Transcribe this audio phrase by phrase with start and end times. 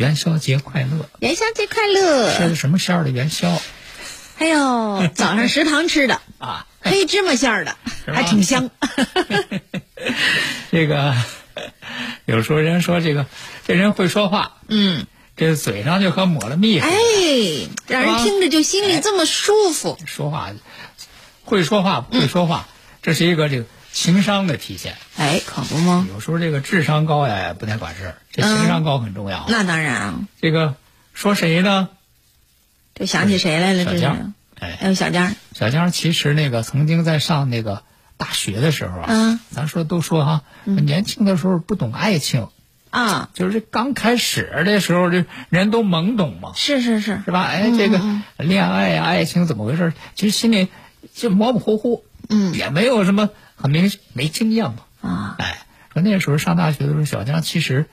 [0.00, 1.10] 元宵节快乐！
[1.18, 2.48] 元宵节快乐吃！
[2.48, 3.60] 的什么馅儿的元宵
[4.34, 6.66] 还有早上食堂吃的 啊？
[6.80, 8.70] 黑芝麻馅儿的，还挺香。
[10.72, 11.14] 这个
[12.24, 13.26] 有时候人说这个
[13.66, 16.90] 这人会说话，嗯，这嘴上就和抹了蜜似的。
[16.90, 19.98] 哎，让人听着就心里这么舒服。
[20.06, 20.48] 说话
[21.44, 22.66] 会说话不会说话，
[23.02, 24.96] 这是一个这个情商的体现。
[25.16, 26.06] 哎，可不吗？
[26.12, 29.46] 有时候这个智商高呀不太管事儿，这情商高很重要。
[29.48, 30.74] 那当然啊，这个
[31.12, 31.88] 说谁呢？
[32.94, 33.98] 这想起谁来了，这是。
[33.98, 37.82] 小江，哎，还有小江，小江其实那个曾经在上那个
[38.16, 42.48] 大学的时候啊，嗯咱说都说哈，年轻的时候不懂爱情，
[42.90, 47.42] 啊，就是这刚开始的时候，这人都懵懂嘛，是是是，是吧？
[47.42, 48.00] 哎，这个
[48.36, 49.94] 恋爱呀、爱情怎么回事？
[50.14, 50.68] 其实心里
[51.14, 53.30] 就模模糊糊，嗯也没有什么
[53.60, 54.78] 很明没经验嘛。
[55.02, 57.86] 啊，哎，说那时候上大学的时候，小江其实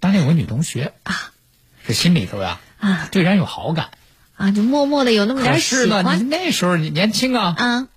[0.00, 1.32] 班里有个女同学啊，
[1.86, 3.90] 这心里头呀啊对人有好感。
[4.36, 7.88] 啊，就默默的有那么点喜是呢，你欢那时候你年轻啊，啊，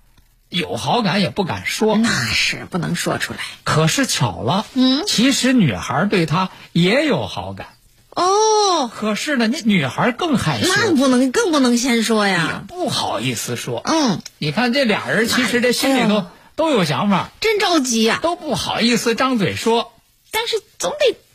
[0.50, 1.96] 有好感也不敢说。
[1.96, 3.40] 那是不能说出来。
[3.64, 7.68] 可是巧了，嗯其实女孩对他也有好感，
[8.14, 12.64] 哦，可是呢，那女孩更害羞，那不能更不能先说也呀。
[12.68, 13.82] 不好意思说。
[13.84, 16.26] 嗯，你看这俩人，其实这心里头哎
[16.56, 18.20] 都有想法，真着急呀。
[18.22, 19.92] 都不好意思张嘴说。
[20.30, 20.92] 但是总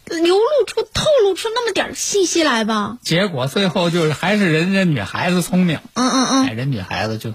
[0.08, 2.98] 得流露出、透露出那么点儿信息来吧？
[3.02, 7.34] 结果最后就是还是人家女孩子聪明，嗯嗯哎，人女孩子就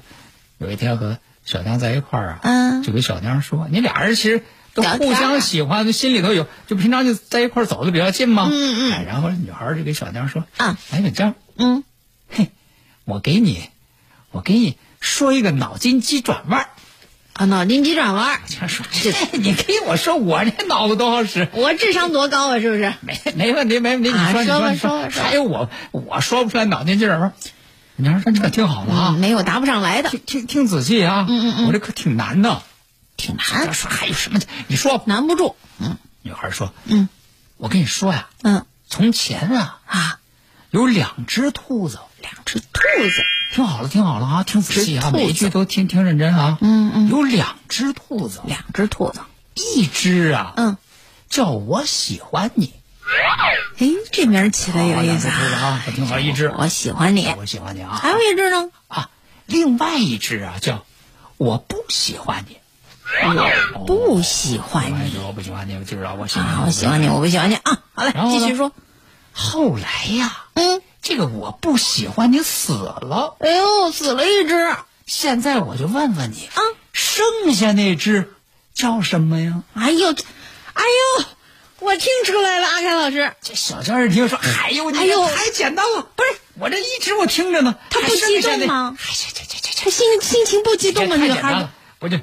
[0.59, 4.43] 有一天和小江在一块儿啊，嗯就给小江说，你俩人其实
[4.75, 8.49] 都互相喜欢，心里头有，就平常就在一块儿走的比较近嘛。
[8.51, 11.85] 嗯嗯哎，然后女孩儿就给小江说，啊，哎，小江，嗯，
[12.29, 12.51] 嘿，
[13.05, 13.71] 我给你，
[14.33, 16.69] 我给你说一个脑筋急转弯儿。
[17.35, 21.49] 啊，脑筋急转弯儿，他说，这你给我说，我这脑子多好使。
[21.53, 22.61] 我智商多高啊？
[22.61, 22.93] 是不是？
[23.01, 24.11] 没没问题，没问题。
[24.11, 27.33] 你啊说，你说说说还有我，我说不出来脑筋急转弯儿。
[27.97, 32.63] 你要说这挺好的啊，嗯，没有答不上来的，听听听仔细啊，嗯嗯嗯我这可挺难的。
[33.17, 34.41] 挺他难，说还有什么？
[34.69, 35.05] 你说吧。
[35.07, 35.57] 难不住。
[35.79, 37.09] 嗯女孩说，嗯
[37.57, 40.19] 我跟你说呀，嗯从前啊，啊，
[40.71, 42.65] 有两只兔子，两只兔
[43.11, 46.59] 子，听好了，听好了啊，听仔细啊，每一句都听听认真啊。
[46.61, 49.21] 嗯嗯有两只兔子，两只兔子，
[49.55, 50.77] 一只啊，嗯，
[51.29, 52.73] 叫我喜欢你，
[53.79, 55.35] 哎，这名儿起的有意思啊！
[55.37, 59.11] 啊，听好，一只我喜欢你，我喜欢你啊，还有一只呢，啊，
[59.47, 60.87] 另外一只啊叫
[61.37, 62.57] 我不喜欢你，
[63.75, 67.79] 我不喜欢哎你我不喜欢你，我知道我喜欢我喜欢你，我不喜欢你啊！
[67.95, 68.73] 好嘞继续说。
[69.33, 74.77] 后来呀，嗯，这个我不喜欢你死了，哎呦，死了一只。
[75.07, 76.61] 现在我就问问你啊，
[76.93, 78.33] 剩下那只
[78.75, 79.63] 叫什么呀？
[79.75, 80.83] 哎呦，哎
[81.19, 81.25] 呦，
[81.81, 91.17] 我听出来了，阿凯老师，这小江一听说，哎呦，你哎呦这太简单了，不是我这一直我听着呢，他不激动吗哎呀，这这这这他心心情不激动吗？
[91.17, 91.71] 这太女孩子简单了，
[92.01, 92.19] 我就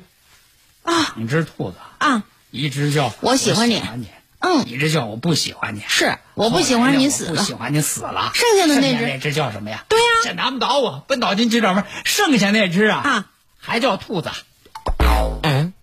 [0.83, 1.13] 啊。
[1.15, 3.81] 两只兔子，啊，一只叫我喜欢你。
[3.95, 4.07] 你，
[4.39, 4.67] 嗯。
[4.67, 9.85] 一只叫我不喜欢你，是我不喜欢你死了不喜，欢你死了，剩下的那只那只叫什么呀？
[9.87, 10.05] 对呀。
[10.23, 13.25] 这难不倒我，奔脑筋急转弯，剩下那只啊啊，
[13.59, 14.29] 还叫兔子。
[15.43, 15.73] 嗯，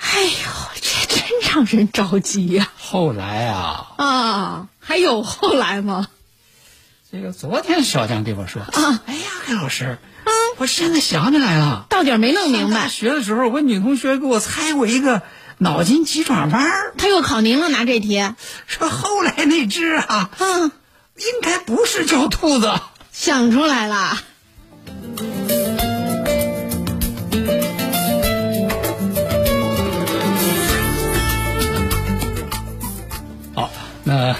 [0.00, 0.30] 哎呦，
[0.80, 2.70] 这真让人着急呀！
[2.78, 6.08] 后来啊，啊，还有后来吗？
[7.10, 12.88] 这个昨天小江对我说啊，哎呀，黑老师，啊，我现在想起来了，到底没弄明白。
[12.88, 15.22] 学的时候，我女同学给我猜过一个
[15.58, 16.70] 脑筋急转弯。
[16.96, 18.24] 他又考您了，拿这题。
[18.66, 20.70] 说后来那只啊，嗯，
[21.16, 22.72] 应该不是叫兔子。
[23.12, 24.18] 想出来了。
[33.54, 33.70] 好，
[34.04, 34.36] 那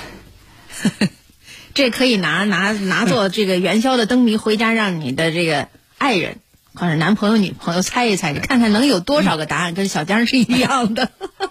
[1.75, 5.69] 这可以拿拿拿做这个元宵的灯谜，回家让你的这个。
[6.05, 6.37] 爱人
[6.75, 11.09] 或者男朋友、女朋友猜一猜，你看看能有多少个答案跟小江是一样的。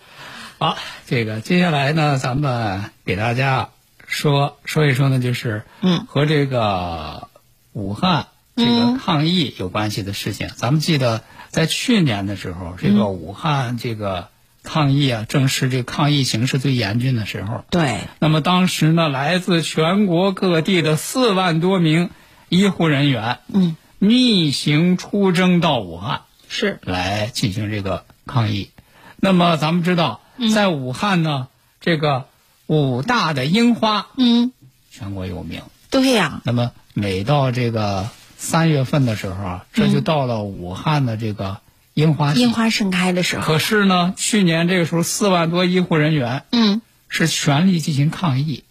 [0.60, 0.78] 好，
[1.08, 3.70] 这个接下来呢，咱们给大家
[4.06, 7.30] 说说一说呢，就是嗯和这个
[7.72, 10.50] 武汉这个抗疫有关系的事情。
[10.56, 14.28] 咱们记得在去年的时候，这个武汉这个
[14.62, 17.66] 抗疫啊，正是这个抗疫形势最严峻的时候。
[17.72, 22.12] 对，那么当时呢，来自全国各地的四万多名
[22.50, 26.24] 医护人员，嗯，逆行出征到武汉。
[26.50, 28.70] 是，来进行这个抗疫。
[29.16, 30.20] 那么咱们知道，
[30.54, 31.48] 在武汉呢，
[31.80, 32.26] 这个
[32.68, 34.52] 武大的樱花嗯，
[34.92, 35.62] 全国有名。
[35.90, 41.60] 对呀、那么每到这个三月份的时候啊，这就到了武汉的这个
[41.94, 42.42] 樱花季。
[42.42, 48.66] 樱花盛开的时候，可是呢，去年这个时候，四万多医护人员嗯是全力进行抗疫。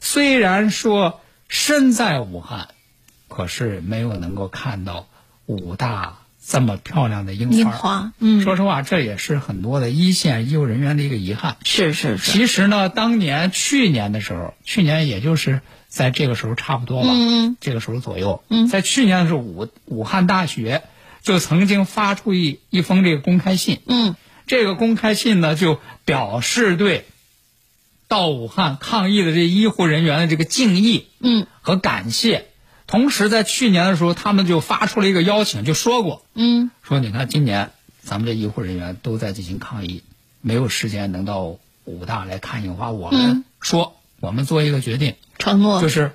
[0.00, 2.68] 虽然说身在武汉，
[3.38, 5.06] 可是没有能够看到
[5.46, 7.56] 武大这么漂亮的樱花。
[7.56, 11.56] 樱花，嗯，说实话，这也是很多的一线医务人员的一个遗憾。
[11.62, 20.82] 是是是，其实呢，当年去年的时候，去年也就是在这个时候差不多吧，嗯这个时候左右，嗯，在去年的时候，武武汉大学
[21.22, 24.16] 就曾经发出一一封这个公开信，嗯。
[24.48, 27.04] 这个公开信呢，就表示对
[28.08, 31.46] 到武汉抗疫的这医护人员的这个敬意嗯。
[31.60, 32.47] 和感谢。
[32.88, 37.70] 同时，在去年的时候，他们就发出了一个邀请，就说过，嗯说你看今年
[38.02, 40.02] 咱们这医护人员都在进行抗疫，
[40.40, 42.90] 没有时间能到武大来看樱花。
[42.90, 46.12] 我们说，我们做一个决定，承诺，就是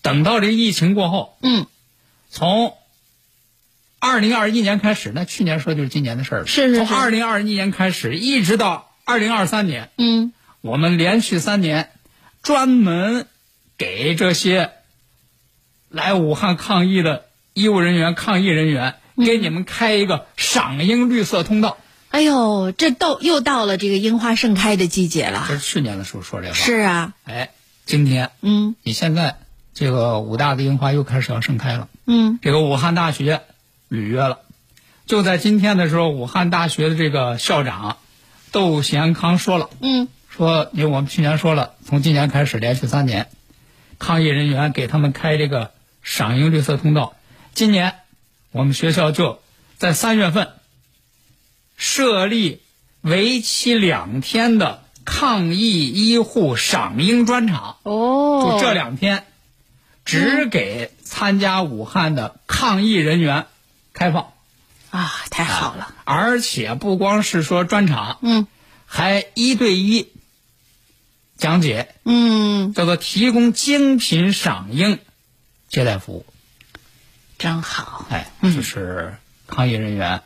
[0.00, 1.66] 等到这疫情过后，嗯，
[2.30, 2.74] 从
[3.98, 6.46] 二零二一年开始，那去年说就是今年的事儿了。
[6.46, 11.90] 是是是从二零二一年开始，一直到二零二三年，嗯我们连续三年
[12.42, 13.26] 专门
[13.76, 14.72] 给这些
[15.92, 21.76] 来武汉抗疫的医务人员、抗疫人员，嗯给你们开一个赏樱绿色通道。
[22.10, 25.56] 哎呦，这到又到了这个樱花盛开的季节了这。
[25.56, 26.54] 是去年的时候说这话。
[26.54, 27.50] 是啊，哎，
[27.86, 29.36] 今天嗯你现在
[29.74, 31.88] 这个武大的樱花又开始要盛开了。
[32.06, 33.42] 嗯这个武汉大学
[33.88, 34.40] 履约了。
[35.06, 37.98] 就在今天的时候，武汉大学的这个校长
[38.50, 43.28] 窦贤康说了，嗯说因为我们去年说了，从今年开始连续三年，
[43.98, 47.16] 抗疫人员给他们开这个赏樱绿色通道。
[47.54, 47.94] 今年
[48.50, 49.40] 我们学校就
[49.78, 50.52] 在三月份
[51.76, 52.60] 设立
[53.00, 57.76] 为期两天的抗疫医护赏樱专场。
[57.82, 59.26] 哦，就这两天，
[60.04, 63.46] 只给参加武汉的抗疫人员
[63.92, 64.32] 开放，
[64.90, 68.46] 啊，太好了，而且不光是说专场，嗯。
[68.94, 70.12] 还一对一
[71.38, 74.98] 讲解，嗯，叫做提供精品赏樱
[75.72, 76.26] 接待服务。
[77.38, 79.14] 真好，哎，就是
[79.46, 80.20] 抗疫人员，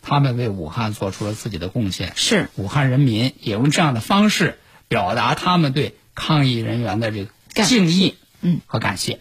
[0.00, 4.58] 他们为武汉做出了自己的贡献，是武汉人民也用这样的方式
[4.88, 7.30] 表达他们对抗疫人员的这个
[7.64, 9.20] 敬意，嗯和感谢。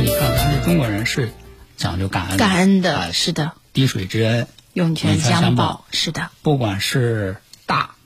[0.00, 1.30] 你看，咱这中国人是
[1.76, 7.36] 讲究感恩，感恩的，哎是的，滴水之恩，涌泉相相报报，是的，不管是
[7.66, 7.96] 大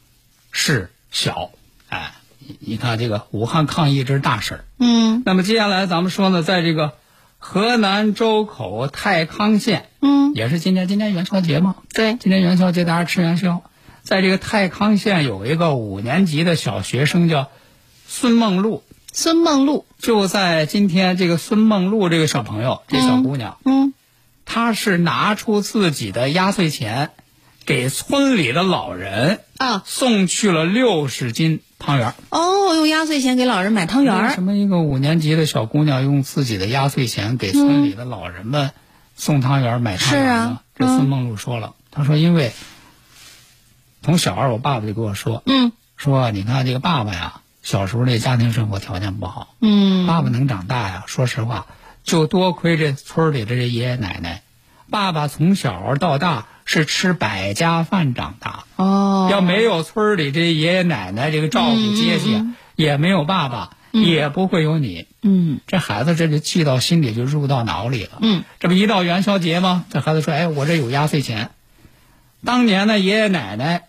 [0.51, 1.62] 是小，哎，
[2.47, 4.65] 你你看这个武汉抗疫这是大事儿。
[4.79, 5.23] 嗯。
[5.25, 6.93] 那么接下来咱们说呢，在这个
[7.39, 13.63] 河南周口太康县，嗯，也是今天今天元宵节嘛，对，今天元宵节大家吃元宵，
[14.03, 17.49] 在这个太康县有一个五年级的小学生叫
[18.07, 18.83] 孙梦露，
[19.13, 23.95] 孙梦露，就在今天这个孙梦露这个小朋友，这小姑娘，嗯。
[24.45, 27.11] 她是拿出自己的压岁钱，
[27.65, 32.15] 给村里的老人啊，送去了六十斤汤圆儿。
[32.31, 38.71] 哦，用压岁钱给老人买汤圆什么一个五年级的小姑娘用自己的压岁钱给村里的老人们
[39.17, 40.61] 送汤圆儿、买汤圆儿呢？
[40.75, 42.53] 这孙梦露说了，她说因为
[44.03, 51.67] 从小我爸爸就跟我说，嗯说你看这个爸爸呀，小时候这家庭生活条件不好，嗯爸爸能长大呀，说实话，
[52.03, 54.43] 就多亏这村儿里的这爷爷奶奶。
[54.93, 62.45] 爸爸从小到大是吃百家饭长大，哦，要没有村里这爷爷奶奶这个照顾接济，
[62.77, 65.07] 也没有爸爸，也不会有你。
[65.23, 68.19] 嗯这孩子这就记到心里，就入到脑里了。
[68.21, 69.85] 嗯，这不一到元宵节吗？
[69.91, 71.51] 这孩子说：“哎，我这有压岁钱。
[72.45, 73.85] 当年呢，爷爷奶奶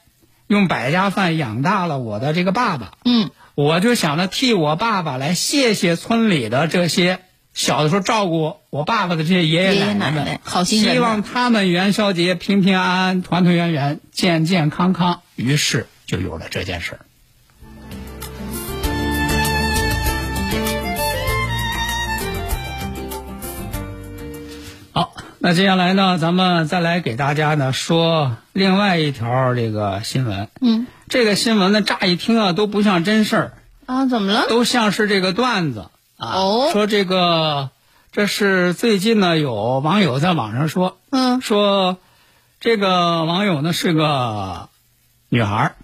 [0.48, 7.20] 用百家饭养大了我的这个爸爸，嗯我就想着替我爸爸来谢谢村里的这些
[7.54, 15.22] 小的时候照顾我爸爸的这些爷爷奶奶们，奶奶好心人希望他们元宵节平平安安、团团圆圆、健健康康。
[15.36, 17.00] 于是就有了这件事儿。
[24.92, 30.50] 好，那接下来呢，咱们再来给大家呢说另外一条这个新闻。
[30.60, 33.54] 嗯，这个新闻呢，乍一听啊都不像真事儿，
[33.86, 34.48] 啊，怎么了？
[34.50, 35.92] 都像是这个段子
[36.24, 36.36] 啊。
[36.36, 37.70] 哦说这个，
[38.12, 41.98] 这是最近呢有网友在网上说，嗯说
[42.60, 44.70] 这个网友呢是个
[45.30, 45.76] 女孩儿，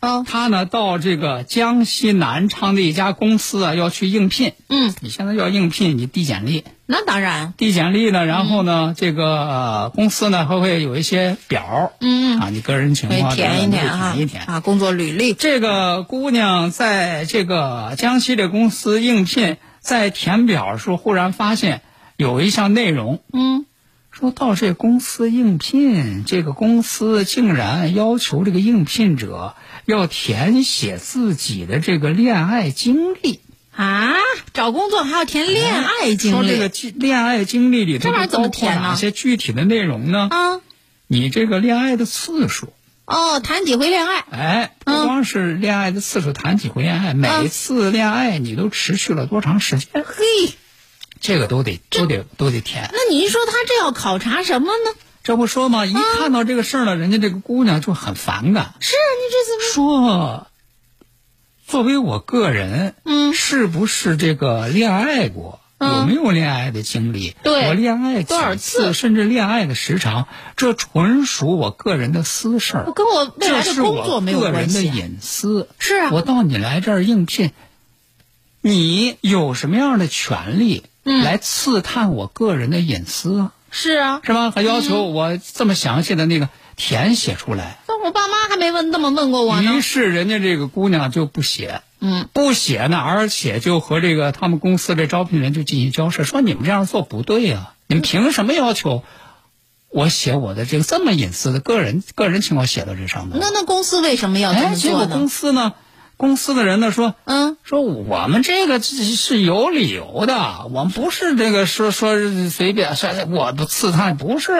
[0.00, 4.52] 哦她呢到这个江西南昌的一家公司啊要去应聘。
[4.68, 7.54] 嗯，你现在要应聘，你递简历，那当然。
[7.56, 14.44] 递简历呢，然后呢，这个、呃公司呢还会有一些表，嗯啊，你个人情况填一填啊，啊填一填。
[14.44, 15.32] 啊，工作履历。
[15.32, 21.82] 这个姑娘在这个江西的公司应聘，在填表的时候，忽然发现
[22.16, 23.66] 有一项内容，嗯，
[24.10, 29.54] 说到这公司应聘，这个公司竟然要求这个应聘者
[29.84, 33.40] 要填写自己的这个恋爱经历。
[33.74, 34.12] 啊，
[34.52, 40.28] 找工作还要填恋爱经历说这个经恋爱经历里头这玩意儿怎么填呢哪些具体的内容呢？
[40.30, 40.60] 啊？
[41.06, 42.72] 你这个恋爱的次数，
[43.08, 44.24] 哦，谈几回恋爱？
[44.30, 50.52] 哎，不嗯光是恋爱的次数，谈几回恋爱，每次恋爱你都持续了多长时间，嘿，
[51.18, 52.90] 这个都得都得都得填。
[52.92, 54.90] 那您说他这要考察什么呢？
[55.22, 55.86] 这不说吗？
[55.86, 59.72] 一看到这个事儿呢，人家这个姑娘就很反感，是啊，你这怎么？
[59.72, 60.46] 说，
[61.66, 65.60] 作为我个人，嗯是不是这个恋爱过？
[65.78, 67.36] 嗯有没有恋爱的经历？
[67.42, 74.82] 对我恋爱多少几次甚至恋爱的时长，这纯属我个人的私事儿，跟我未来的这是工作没有我个人的。
[74.82, 75.68] 隐私。
[75.78, 77.52] 是啊我到你来这儿应聘，
[78.60, 83.52] 你有什么样的权利嗯来刺探我个人的隐私啊？
[83.70, 84.50] 是啊，是吧？
[84.50, 87.78] 还要求我这么详细的那个填写出来。
[87.86, 89.80] 但我爸妈还没问那么问过我呢于。
[89.80, 99.02] 是人家这个姑娘就不写，嗯，不写呢，而且就和这个他们公司这招聘人就进行交涉，说你们这样做不对呀、你们凭什么要求
[99.90, 103.38] 我写我的这个这么隐私的个人个人情况写到这上面？
[103.40, 105.28] 那那公司为什么要这哎，么做结果公？
[105.28, 105.74] 司呢，
[106.16, 112.16] 公司的人呢说，嗯，说我们这个是是有理由的，我们不是这个说说
[112.50, 114.52] 随便说，我不刺探不是。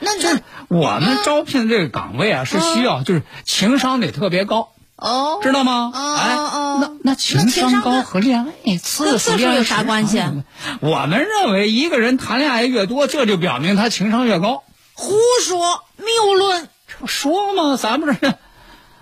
[0.00, 5.92] 那就是我们招聘这个岗位啊，是需要就是情商得特别高，哦，知道吗？
[5.94, 6.36] 哦哎，
[6.80, 10.22] 那那情商高和恋爱次跟次数有啥关系
[10.80, 14.62] 我们认为一个人谈恋爱越多，这就表明他情商越高。
[14.92, 16.68] 胡说谬论。
[16.86, 17.76] 这不说吗？
[17.76, 18.34] 咱们这，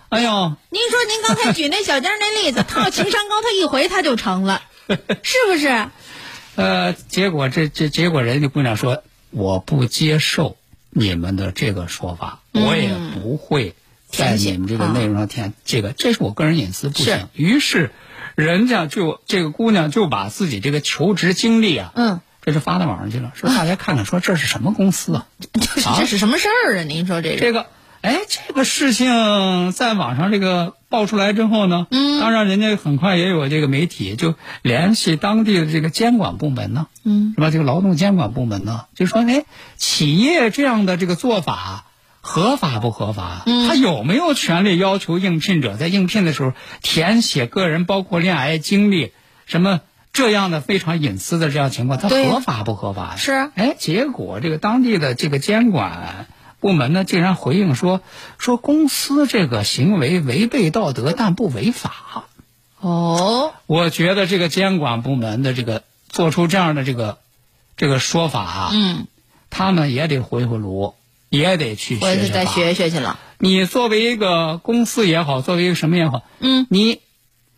[0.08, 4.62] 哎呦，您说您刚才举那小江那例子， 他要情商高，他一回他就成了，
[5.22, 5.88] 是不是？
[6.54, 10.56] 呃，结果这这结果人家姑娘说，我不接受
[10.88, 13.74] 你们的这个说法，嗯我也不会
[14.12, 17.28] 在你们这个啊内容上填这个，这是我个人隐私，不行。
[17.32, 17.90] 于是，
[18.34, 25.26] 人家就这个姑娘就把自己这个求职经历啊，嗯，这就发到网上去了，说大家看看，说这是什么公司啊？
[25.40, 26.82] 就是这是什么事儿啊？
[26.82, 27.36] 您说这个？
[27.40, 27.66] 这个，
[28.02, 37.50] 哎，这个事情在网上这个爆出来之后呢，嗯当然人家很快也有这个媒体就联系当地的这个监管部门呢，嗯，是吧？
[37.50, 39.46] 这个劳动监管部门呢，就说，哎，
[39.78, 41.86] 企业这样的这个做法。
[42.22, 43.42] 合法不合法？
[43.44, 49.12] 嗯他有没有权利要求应聘者在应聘的时候填写个人包括恋爱经历
[49.44, 49.80] 什么
[50.12, 51.98] 这样的非常隐私的这样情况？
[51.98, 53.16] 他合法不合法？
[53.16, 56.26] 是啊哎，结果这个当地的这个监管
[56.60, 58.02] 部门呢，竟然回应说，
[58.38, 62.26] 说公司这个行为违背道德，但不违法。
[62.78, 67.18] 哦，我觉得这个监管部门的这个做出这样的这个
[67.76, 69.06] 这个说法啊，嗯，
[69.50, 70.94] 他们也得回回炉，
[71.32, 73.18] 也得去学学学法就再学学去了。
[73.38, 77.00] 你作为一个公司也好，作为一个什么也好，嗯，你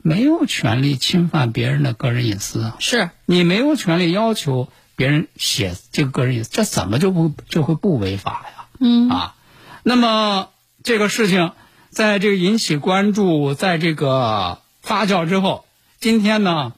[0.00, 2.76] 没有权利侵犯别人的个人隐私啊。
[2.78, 8.66] 是，你没有权利要求别人写这个个人隐私，这怎么就不就会不违法呀？
[8.78, 9.10] 嗯。
[9.10, 9.34] 啊，
[9.82, 10.50] 那么
[10.84, 11.50] 这个事情
[11.90, 15.64] 在这个引起关注，在这个发酵之后，
[15.98, 16.74] 今天呢，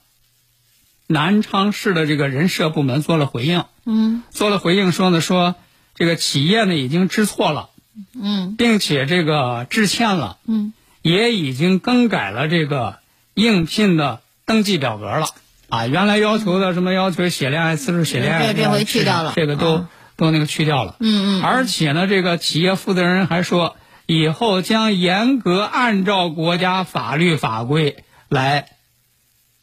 [1.07, 4.23] 南昌市的这个人社部门做了回应，嗯。
[4.31, 5.55] 做了回应说呢，说
[5.97, 7.71] 这个企业呢已经知错了，
[8.15, 8.55] 嗯。
[8.57, 10.73] 并且这个致歉了，嗯，
[11.03, 12.99] 也已经更改了这个
[13.35, 15.27] 应聘的登记表格了。
[15.69, 19.33] 啊，原来要求的什么要求写恋爱次数、写恋爱，这这回去掉了。
[19.35, 20.97] 这个都、啊都那个去掉了。
[21.01, 21.43] 嗯嗯。
[21.43, 23.77] 而且呢，这个企业负责人还说，
[24.07, 28.69] 以后将严格按照国家法律法规来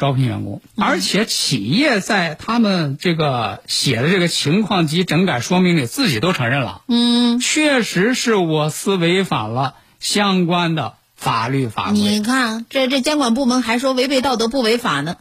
[0.04, 6.82] 招聘员工，嗯而且企业在他们这个写的这个情况及整改说明里自己都承认了。
[6.90, 12.00] 嗯确实是我司违反了相关的法律法规。
[12.00, 15.16] 你看，这这监管部门还说违背道德不违法呢。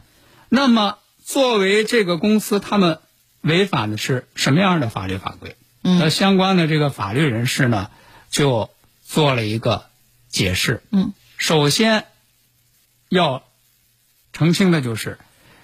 [0.49, 2.99] 那么，作为这个公司，他们
[3.41, 5.55] 违反的是什么样的法律法规？
[5.85, 7.89] 嗯那相关的这个法律人士呢，
[8.31, 8.71] 就
[9.07, 9.85] 做了一个
[10.29, 10.83] 解释。
[10.91, 12.07] 嗯，首先
[13.09, 13.45] 要
[14.33, 15.19] 澄清的就是，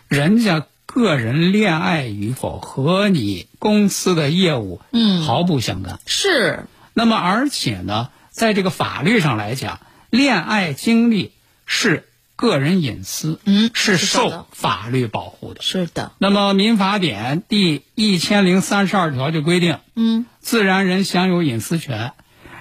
[0.08, 5.22] 人家个人恋爱与否和你公司的业务嗯。
[5.22, 5.98] 毫不相干。
[6.06, 11.32] 是，那么，而且呢，在这个法律上来讲，恋爱经历
[11.66, 15.60] 是个人隐私，嗯是受法律保护的。
[15.60, 22.12] 是的，那么，《民法典》第一千零三十二条就规定，嗯，自然人享有隐私权，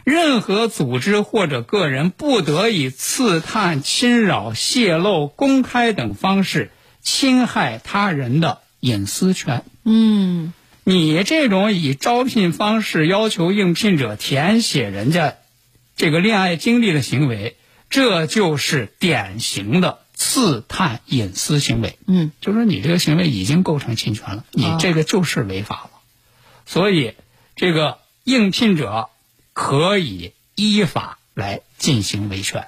[0.07, 6.71] 任何组织或者个人不得以刺探、侵扰、泄露、公开等方式
[7.01, 9.65] 侵害他人的隐私权。
[9.83, 10.53] 嗯，
[10.85, 15.35] 你这种以招聘方式要求应聘者填写人家
[15.97, 17.57] 这个恋爱经历的行为，
[17.89, 21.97] 这就是典型的刺探隐私行为。
[22.07, 25.89] 嗯，就说你这个行为已经构成侵权了，你哦这个就是违法了。
[26.65, 27.15] 所以，
[27.57, 29.09] 这个应聘者
[29.57, 32.67] 可以依法来进行维权。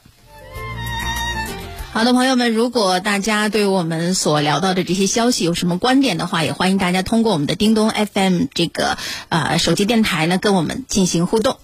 [1.93, 8.97] 好的，朋友们，如果大家对我们所聊到的这些消息有什么观点的话，也欢迎大家通过我们的叮咚 FM 这个
[9.29, 11.59] 呃手机电台呢跟我们进行互动。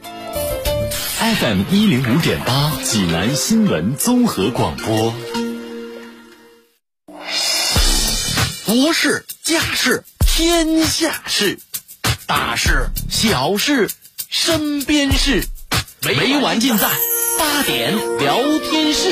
[0.00, 5.14] FM 一零五点八，济南新闻综合广播。
[8.66, 11.60] 国事、家事、天下事，
[12.26, 13.88] 大事、小事、
[14.36, 15.44] 身边事，
[16.04, 16.88] 每晚尽在
[17.38, 18.36] 八点聊
[18.68, 19.08] 天室。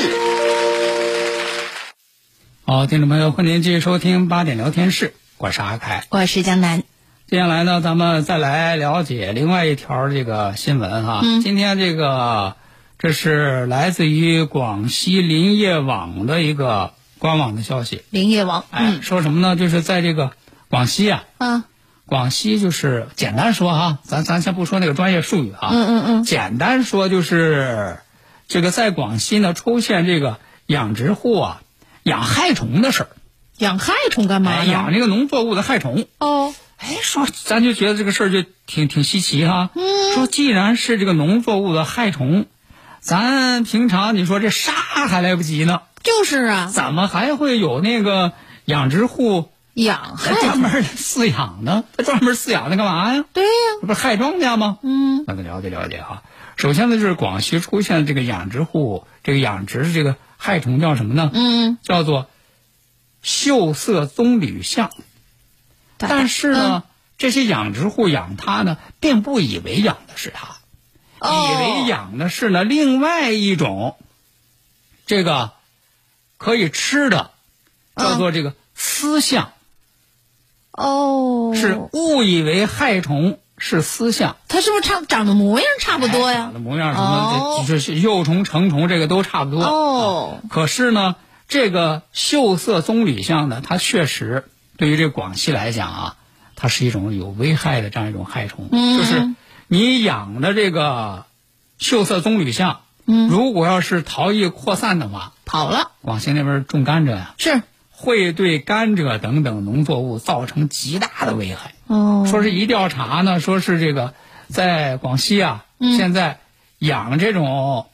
[2.65, 6.03] 好，听众朋友，欢迎您继续收听八点聊天室，我是阿凯。
[6.09, 6.83] 我是江南。
[7.25, 11.21] 接下来呢，咱们再来了解另外一条这个新闻哈。
[11.23, 12.57] 嗯今天这个
[12.99, 18.01] 这是来自于广西林业网的一个官网的消息。
[18.09, 19.55] 林业网，哎，说什么呢？
[19.55, 20.33] 就是在这个
[20.69, 21.63] 广西啊，嗯啊，
[22.05, 27.99] 广西就是简单说哈，咱咱先不说那个专业术语啊，嗯嗯嗯，简单说就是
[28.47, 31.61] 这个在广西呢出现这个养殖户啊
[32.03, 33.09] 养害虫的事儿，
[33.57, 36.05] 养害虫干嘛哎，养这个农作物的害虫。
[36.19, 39.69] 哦，哎，说咱就觉得这个事儿就挺挺稀奇哈。
[39.73, 42.47] 嗯，说既然是这个农作物的害虫，
[42.99, 48.33] 咱平常你说这杀还来不及呢，就是啊，怎么还会有那个
[48.65, 51.83] 养殖户养 害专虫，门饲养呢？
[51.97, 53.25] 他专门饲养它干嘛呀？
[53.33, 53.49] 对呀、
[53.81, 54.77] 这不是害庄稼吗？
[54.83, 56.23] 嗯，那得了解了解啊。
[56.55, 61.31] 首先呢，就是广西出现这个养殖户，这个养殖的这个害虫叫什么呢？
[61.33, 62.27] 嗯，叫做
[63.23, 64.91] 锈色棕榈象。
[65.97, 66.83] 但是呢，
[67.17, 70.57] 这些养殖户养它呢，并不以为养的是它，
[71.19, 73.97] 哦以为养的是呢另外一种
[75.05, 75.53] 这个
[76.37, 77.31] 可以吃的，
[77.95, 79.52] 叫做这个丝象，
[80.73, 84.35] 哦，是误以为害虫是丝象。
[84.47, 86.53] 它是不是差长得模样差不多呀哎长？
[86.53, 89.63] 得模样什么就是幼虫、成虫，这个都差不多。
[89.63, 91.15] 哦啊可是呢，
[91.47, 94.45] 这个锈色棕榈象呢，它确实
[94.77, 96.15] 对于这广西来讲啊，
[96.55, 98.69] 它是一种有危害的这样一种害虫。
[98.71, 99.29] 嗯就是
[99.67, 101.25] 你养的这个
[101.79, 107.61] 锈色棕榈象，嗯如果要是逃逸扩散的话，跑了，广西那边种甘蔗呀、是
[108.03, 111.73] 会对甘蔗等等农作物造成极大的危害。
[111.87, 114.13] 哦，说是一调查呢，说是这个
[114.49, 115.95] 在广西啊，嗯。
[115.95, 116.39] 现在
[116.79, 117.87] 养这种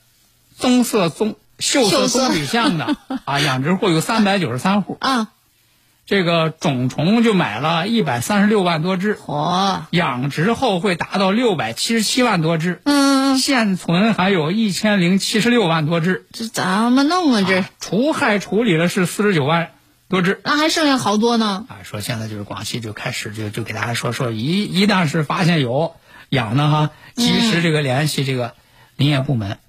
[0.57, 5.27] 棕色棕锈色棕榈 象的啊，养殖户有三百九十三户，啊，
[6.07, 17.43] 这个种虫就买了一百三十六万多只，哦，养殖后会达到六百七十七万多只，嗯，现存还有一千零七十六万多只，这怎么弄啊？
[17.47, 19.69] 这除害处理了是四十九万
[20.09, 20.41] 多只。
[20.43, 21.65] 那还剩下好多呢。
[21.69, 25.95] 啊，说现在就是广西就开始就就给大家说说，一一旦是发现有
[26.29, 28.53] 养的哈，及时这个联系这个
[28.97, 29.59] 林业部门。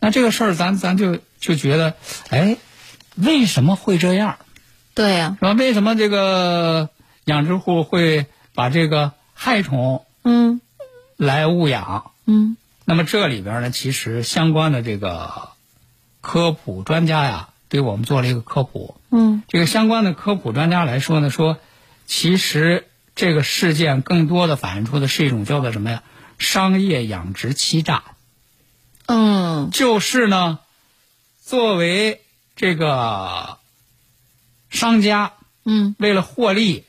[0.00, 1.94] 那这个事儿咱咱就就觉得，
[2.30, 2.56] 哎，
[3.14, 4.38] 为什么会这样？
[4.94, 5.52] 对呀、是吧？
[5.52, 6.90] 为什么这个
[7.24, 10.60] 养殖户会把这个害虫嗯
[11.16, 12.10] 来误养？
[12.26, 15.48] 嗯那么这里边呢，其实相关的这个
[16.20, 18.96] 科普专家呀，对我们做了一个科普。
[19.10, 21.58] 嗯这个相关的科普专家来说呢，说
[22.06, 26.02] 其实这个事件更多的反映出的是一种叫做什么呀？
[26.36, 28.02] 商业养殖欺诈，
[29.06, 30.58] 嗯就是呢，
[31.40, 32.20] 作为
[32.56, 33.58] 这个
[34.68, 36.84] 商家嗯为了获利，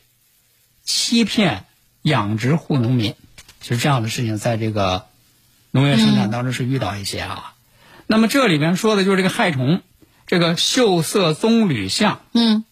[0.83, 1.65] 欺骗
[2.01, 3.13] 养殖户农民，
[3.61, 5.05] 其实这样的事情在这个
[5.69, 7.53] 农业生产当中是遇到一些啊。
[8.07, 9.83] 那么这里面说的就是这个害虫，
[10.27, 12.65] 这个秀色棕榈象，嗯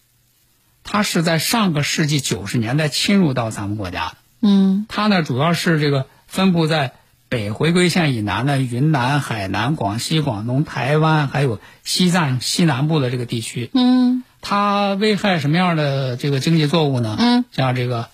[0.82, 4.16] 它是在上个世纪九十年代侵入到咱们国家的。
[4.42, 6.92] 嗯它呢主要是这个分布在
[7.28, 13.70] 北回归线以南的云南、海南、广西、广东、台湾，还有西藏西南部的这个地区。
[13.72, 17.16] 嗯它危害什么样的这个经济作物呢？
[17.18, 18.08] 嗯，像这个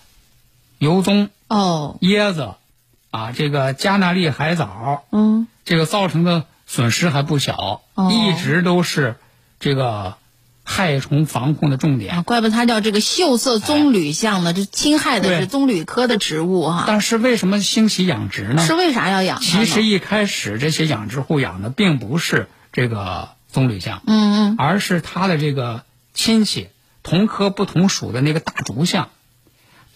[0.77, 2.53] 油棕、哦椰子，
[3.09, 9.17] 啊，这个加纳利海藻，嗯这个造成的损失还不小，哦一直都是
[9.61, 10.15] 这个
[10.63, 12.15] 害虫防控的重点。
[12.15, 16.83] 啊，怪不得它叫这个锈色棕榈象呢，这侵害的是棕榈科的植物哈。
[16.85, 18.65] 但是为什么兴起养殖呢？
[18.65, 19.39] 是为啥要养？
[19.39, 26.69] 其实一开始这些养殖户养的并不是这个棕榈象，嗯嗯而是它的这个亲戚
[27.03, 29.09] 同科不同属的那个大竹象。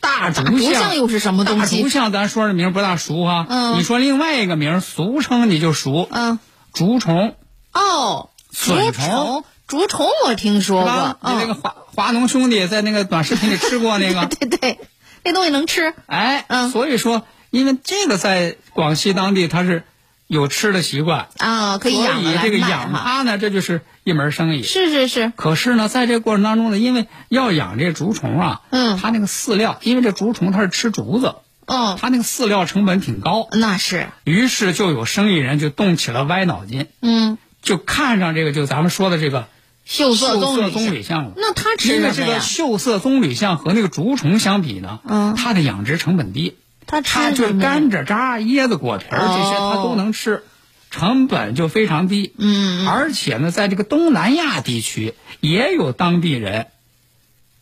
[0.01, 6.37] 大竹象象又是什么东西大竹象咱说这名儿不大熟哈、嗯你说另外一个名儿，俗称你就熟，嗯
[6.73, 7.35] 竹虫
[7.73, 11.17] 哦，竹笋虫虫，竹虫我听说过，？
[11.21, 14.79] 嗯，你那个华华农兄弟在那个短视频里吃过那个， 对对，
[15.23, 15.93] 那东西能吃。
[16.05, 16.69] 哎，嗯。
[16.69, 19.83] 所以说，因为这个在广西当地它是
[20.27, 22.93] 有吃的习惯，啊，可以所养了来以这个养。
[22.93, 24.61] 它呢，这就是一门生意。
[24.61, 28.97] 是是是，可是呢，在这个过程当中呢，因为要养这竹虫啊，嗯。
[28.97, 39.47] 它那个饲料，因为这竹虫它是吃竹子，哦，它那个饲料成本挺高，那是，于是就有生意人就动起了歪脑筋，嗯，就看上这个就咱们说的这个
[39.87, 41.31] 锈色棕榈象棕榈象了。
[41.37, 42.39] 那它吃因为这个什么呀？
[42.39, 50.43] 锈色棕榈象和那个竹虫相比呢，嗯它的养殖成本低，它吃它就甘蔗渣、椰子果皮儿这些哦它都能吃，
[50.89, 52.33] 成本就非常低。
[52.37, 56.67] 嗯，而且呢，在这个东南亚地区也有当地人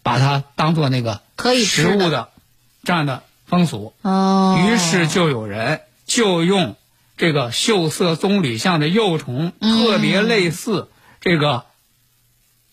[0.01, 2.29] 把它当做那个可以吃食物的
[2.83, 6.75] 这样的风俗，哦，于是就有人就用
[7.17, 10.89] 这个秀色棕榈象的幼虫，嗯特别类似
[11.21, 11.65] 这个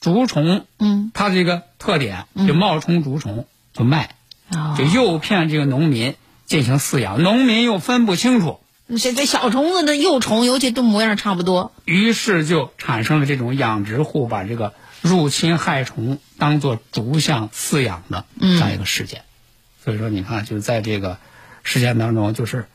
[0.01, 4.15] 竹虫，嗯，它这个特点就冒充竹虫就卖，
[4.51, 6.15] 哦就诱骗这个农民
[6.47, 8.61] 进行饲养，农民又分不清楚，
[8.99, 11.73] 这这小虫子的幼虫，尤其都模样差不多。
[11.85, 19.23] 于是就产生了这种养殖户把这个入侵害虫当做竹象饲养的这样一个事件。
[19.85, 21.19] 所以说，你看，就是在这个
[21.63, 22.67] 事件当中，就是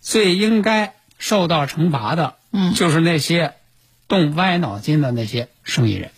[0.00, 3.54] 最应该受到惩罚的，嗯就是那些
[4.08, 6.10] 动歪脑筋的那些生意人。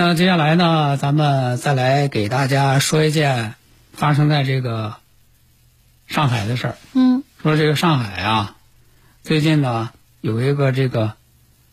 [0.00, 3.56] 那接下来呢，咱们再来给大家说一件
[3.92, 4.94] 发生在这个
[6.06, 6.76] 上海的事儿。
[6.94, 7.24] 嗯。
[7.42, 8.54] 说这个上海啊，
[9.24, 11.14] 最近呢有一个这个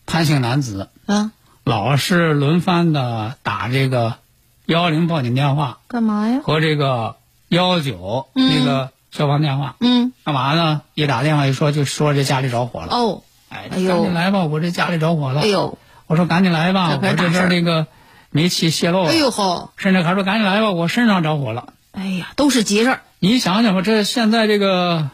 [0.06, 1.30] 潘姓男子，啊，
[1.62, 4.16] 老是轮番的打这个
[4.64, 5.78] 幺幺零报警电话。
[5.86, 6.40] 干嘛呀？
[6.42, 7.14] 和这个
[7.46, 10.82] 幺幺九那个消防电话，嗯，干嘛呢？
[10.94, 15.42] 一打电话一说就说这家里着火了，哦，哎，哎呦赶紧来吧，我这家里着火了。
[15.42, 17.48] 哎呦，我说赶紧来吧，我这可是大事儿。
[17.48, 17.86] 边这个
[18.36, 19.10] 煤气泄漏了。
[19.10, 21.72] 哎呦吼，甚至还说赶紧来吧，我身上着火了。
[21.92, 23.00] 哎呀，都是急事儿。
[23.18, 25.08] 你想想吧，这现在这个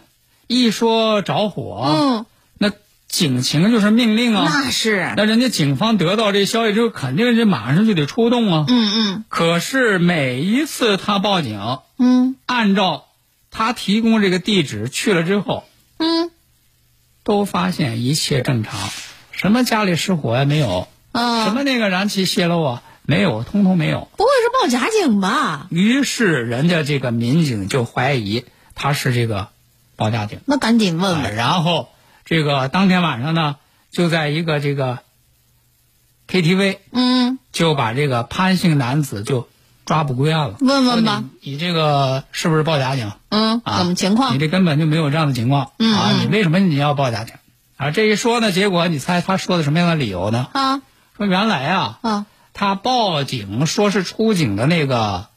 [0.48, 2.26] 一说着火，嗯，
[2.58, 2.72] 那
[3.06, 4.50] 警情就是命令啊。
[4.52, 8.64] 那是，那人家警方得到这消息之后，肯定是马上就得出动啊。
[8.66, 13.04] 嗯嗯可是每一次他报警，嗯按照
[13.52, 15.62] 他提供这个地址去了之后，
[15.98, 16.32] 嗯
[17.22, 18.80] 都发现一切正常，
[19.30, 24.08] 什么家里失火呀没有，啊，什么那个燃气泄漏啊没有，通通没有。
[24.16, 25.66] 不会是报假警吧？
[25.70, 29.48] 于是人家这个民警就怀疑他是这个
[29.96, 31.34] 报假警，那赶紧问啊问。
[31.34, 31.88] 然后
[32.24, 33.56] 这个当天晚上呢，
[33.90, 35.00] 就在一个这个
[36.28, 39.48] KTV 嗯，就把这个潘姓男子就
[39.84, 40.56] 抓捕归案了。
[40.60, 43.10] 问问吧你，你这个是不是报假警？
[43.30, 44.38] 嗯，啊，怎么情况你？
[44.38, 46.10] 这根本就没有这样的情况嗯啊！
[46.12, 47.34] 嗯你为什么你要报假警？
[47.76, 50.46] 啊，这一说呢，结果你猜他说的什么样的理由呢？
[50.52, 50.82] 啊
[51.16, 55.28] 说原来啊，啊他报警说是出警的那个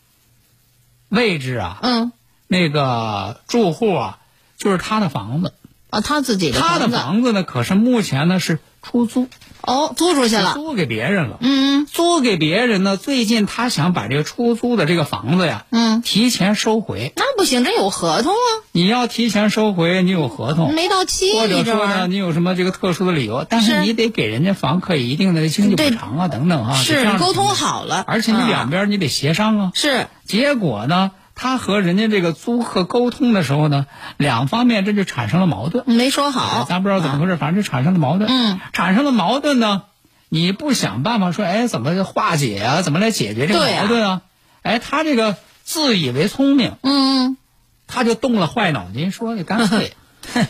[1.09, 2.11] 位置啊，嗯
[2.47, 4.19] 那个住户啊，
[4.57, 5.53] 就是他的房子。
[5.89, 9.27] 啊，他自己的他的房子房子呢，可是目前呢是出租，
[9.61, 10.53] 哦，租出去了。
[10.53, 11.37] 租给别人了。
[11.41, 17.13] 嗯租给别人呢，最近他想把这个出租的这个房子呀，嗯，提前收回。
[17.15, 27.45] 那不行，这有合同啊，你要提前收回，你有合同，没到期，或者说呢，你有什么这个特殊的理由，但是是你得给人家房客一定的经济补偿啊，等等啊，是沟通。
[27.47, 29.71] 好了，而且你啊两边你得协商啊。
[29.73, 33.85] 是结果呢，他和人家这个租客沟通的时候呢，
[34.17, 35.83] 两方面这就产生了矛盾。
[35.85, 38.29] 没说好，咱不知道怎么回事，反正就产生了矛盾。
[38.29, 39.83] 嗯，产生了矛盾呢，
[40.29, 42.81] 你不想办法说，哎，怎么化解啊？
[42.81, 44.21] 怎么来解决这个矛盾啊？
[44.61, 47.37] 哎，他这个自以为聪明，嗯，
[47.85, 49.93] 他就动了坏脑筋，说你干脆，
[50.33, 50.47] 哼，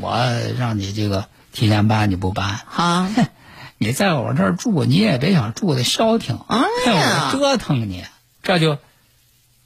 [0.00, 0.18] 我
[0.58, 3.06] 让你这个提前搬你不搬，好，
[3.78, 8.04] 你在我这儿住，你也别想住的消停，我折腾你，
[8.42, 8.78] 这就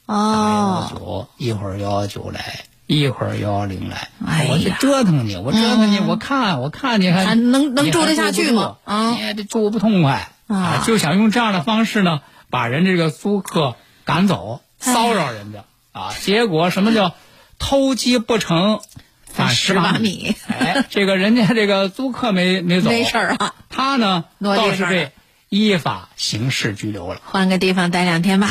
[0.07, 6.07] 哦，九，一会儿幺幺九来，一会儿幺幺零来，哎我就折腾你，我折腾你，嗯。
[6.07, 8.77] 我看我看你还还能能住得下去吗？
[8.85, 10.31] 啊你也得住不痛快。
[10.47, 10.85] 啊。
[10.87, 15.65] 就想用这样的方式呢，把人这个租客赶走，哎骚扰人家。
[15.93, 17.15] 啊，结果什么叫
[17.59, 18.81] 偷鸡不成
[19.25, 20.37] 反十十八米？
[20.47, 25.11] 哎，这个人家这个租客没 没走，没事儿啊，他呢倒是被
[25.49, 27.21] 依法刑事拘留了。
[27.25, 28.51] 换个地方待两天吧。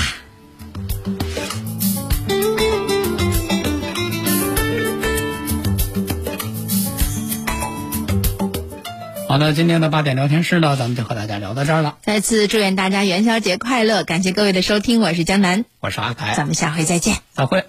[9.35, 11.97] 好的，今天的八点聊天室呢，咱们就和大家聊到这儿了。
[12.01, 14.05] 再次祝愿大家元宵节快乐！
[14.05, 17.17] 感谢各位的收听，我是江南，我是阿凯，咱们下回再见。
[17.33, 17.65] 再会。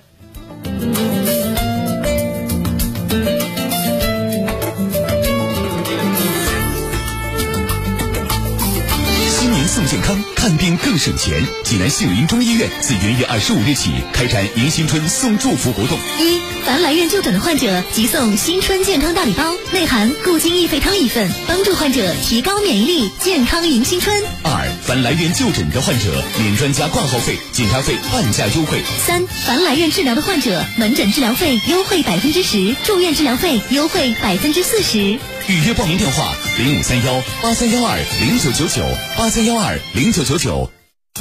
[9.76, 11.34] 送健康，看病更省钱。
[11.62, 15.98] 济南杏林中医院自元月二十五日起开展迎新春送祝福活动。
[16.18, 24.16] 一，凡来院就诊的患者即送新春健康大礼包，内含固精益肺汤一份，帮助患者提高免疫力，健康迎新春。
[24.44, 28.80] 二，凡来院就诊的患者免专家挂号费、检查费半价优惠。
[29.06, 35.18] 三，凡来院治疗的患者，门诊治疗费优惠百分之十，住院治疗费优惠百分之四十。
[35.48, 38.82] 预约报名电话：零五三幺八三幺二零九九九
[39.16, 40.68] 八三幺二零九九九。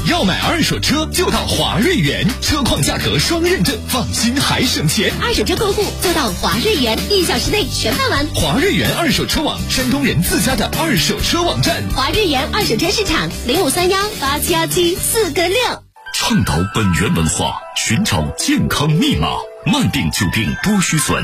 [0.08, 5.14] 要买二手车就到华瑞源，车况价格双认证，放心还省钱。
[5.22, 8.26] 二手车过户就到华瑞源，一小时内全办完。
[8.34, 11.84] 华瑞源二手车网，山东人自家的二手车网站。
[11.96, 15.58] 华瑞源二手车市场零五三幺八七幺七四个六。
[16.16, 19.28] 倡导本源文化，寻找健康密码，
[19.72, 21.24] 慢病久病多虚损，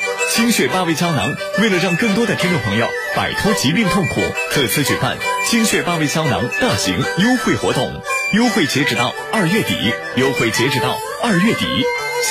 [0.33, 4.21] 清血八味胶囊为了让更多的听众朋友摆脱疾病痛苦，
[4.53, 9.75] 特此举办清血八味胶囊大型优惠活动，优惠截止到二月底，
[10.15, 11.65] 优惠截止到二月底。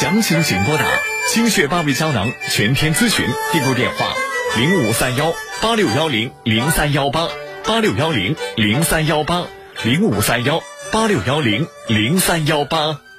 [0.00, 0.86] 详情请拨打
[1.28, 4.14] 清血八味胶囊全天咨询订购电话
[4.56, 7.28] 零五三幺八六幺零零三幺八
[7.66, 9.44] 八六幺零零三幺八
[9.82, 13.09] 零五三幺八六幺零零三幺八。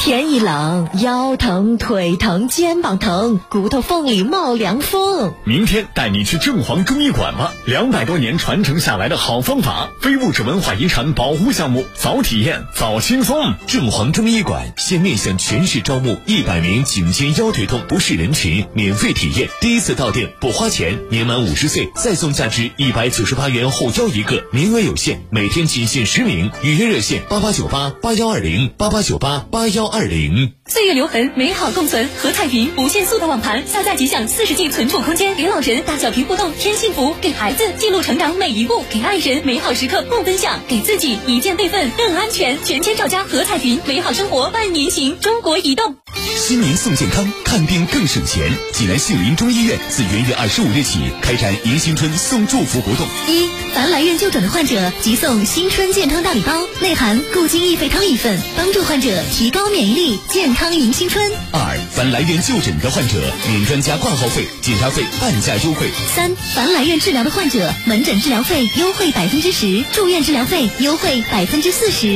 [0.00, 5.34] 天一冷，腰疼、腿疼、肩膀疼，骨头缝里冒凉风。
[5.44, 13.52] 明天带你去正黄中医馆吧，两百多年传承下来的好方法，非物质文化遗产保护项目，早体验早轻松。
[13.66, 30.52] 正黄中医馆现面向全市招募一百名颈肩腰腿痛不适人群，免费体验，第一次到店不花钱，年满五十岁再送价值一百九十八元后腰一个，名额有限，每天仅限十名，预约热线八八九八八幺二零八八九八八幺二零。
[30.66, 32.08] 岁月留痕，美好共存。
[32.16, 42.56] 何彩云不限速的网盘，下载即享四十 G 存储空间，给老人大小屏互动添幸福，给孩子记录成长每一步，给爱人美好时刻共分享，给自己一键备份更安全。
[42.64, 45.18] 全天照家何彩云，美好生活伴您行。
[45.20, 45.96] 中国移动。
[46.36, 48.50] 新年送健康，看病更省钱。
[48.72, 53.06] 济南杏林中医院自元月二十五日起开展迎新春送祝福活动。
[53.28, 61.24] 一，凡来院就诊的患者即送新春健康大礼包，内含固精益肺汤一份，帮助患者提高免疫力，健康迎新春。
[61.52, 63.14] 二，凡来院就诊的患者
[63.48, 65.90] 免专家挂号费、检查费半价优惠。
[66.14, 72.06] 三，凡来院治疗的患者，门诊治疗费优惠百分之十，住院治疗费优惠百分之四十。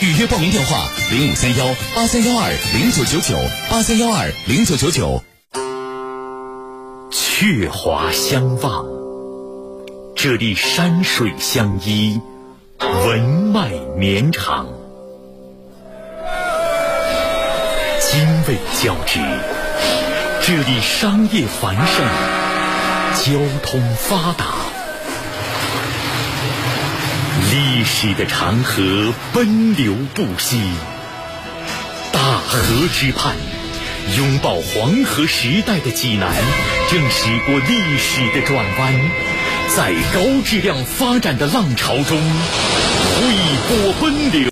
[0.00, 3.36] 预约报名电话：零五三幺八三幺二零九九九
[3.70, 5.22] 八三幺二零九九九。
[7.10, 8.84] 鹊华相望，
[10.14, 12.20] 这里山水相依，
[12.80, 14.66] 文脉绵长，
[18.16, 19.18] 因为交织，
[20.40, 22.06] 这里商业繁盛，
[23.16, 24.44] 交通发达，
[27.50, 30.60] 历史的长河奔流不息，
[32.12, 32.60] 大河
[32.92, 33.34] 之畔。
[34.16, 36.30] 拥抱黄河时代的济南，
[36.90, 38.94] 正驶过历史的转弯，
[39.74, 42.20] 在高质量发展的浪潮中，
[43.16, 43.22] 挥
[43.66, 44.42] 波奔流。